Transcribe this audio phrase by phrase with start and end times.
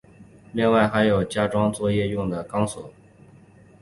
[0.51, 2.91] 另外还有加装作业用的钢索。